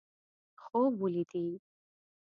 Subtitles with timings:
[0.65, 1.45] خوب ولیدي.